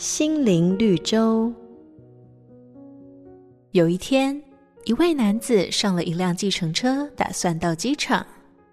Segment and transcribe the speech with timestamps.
[0.00, 1.52] 心灵绿洲。
[3.72, 4.42] 有一天，
[4.86, 8.26] 一位男子上了一辆计程车，打算到机场。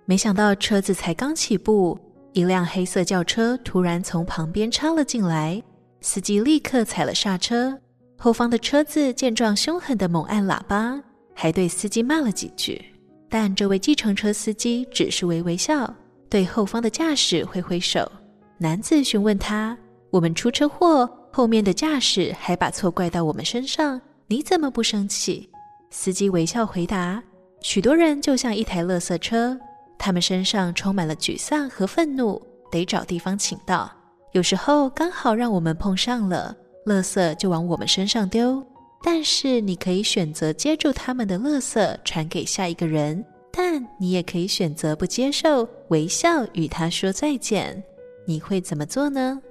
[0.06, 2.00] 没想到车子才刚起步，
[2.32, 5.62] 一辆黑色轿车突然从旁边插了进来，
[6.00, 7.78] 司机立刻踩了刹车。
[8.18, 10.98] 后方的车子见状，凶狠地猛按喇叭，
[11.34, 12.82] 还对司机骂了几句。
[13.28, 15.94] 但这位计程车司机只是微微笑，
[16.30, 18.10] 对后方的驾驶挥挥手。
[18.58, 19.78] 男子询问他
[20.10, 25.50] ：“我们出车祸，后面的驾驶还把错怪到我们身上，你怎么不生气？”
[25.90, 27.24] 司机微笑回答
[27.62, 29.58] ：“许多人就像一台垃圾车，
[29.98, 33.90] 他们身上充满了沮丧和愤怒，得找地方倾倒。
[34.34, 38.66] 有时候刚好让我们碰上了，垃圾就往我们身上丢。
[39.04, 47.82] 但是你可以选择接住他们的垃圾，传给下一个人；但你也可以选择不接受，微笑与他说再见。”
[48.28, 49.42] 你会怎么做呢？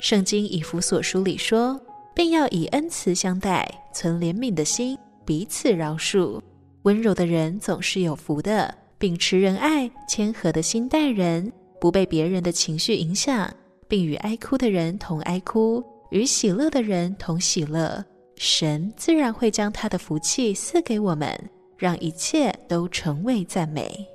[0.00, 1.78] 圣经以弗所书里说，
[2.14, 6.40] 并要以恩慈相待，存怜悯的心，彼此饶恕。
[6.82, 13.52] 温柔的人总是有福的，秉持仁爱、谦和的心待人，不被别人的情绪影响，
[13.88, 18.04] 并与哀哭的人同哀哭，与喜乐的人同喜乐。
[18.36, 21.36] 神自然会将他的福气赐给我们，
[21.76, 24.06] 让一切都成为赞美。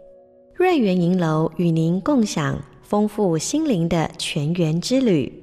[0.56, 2.58] 瑞园银楼与您共享。
[2.84, 5.43] 丰富心灵的泉源之旅。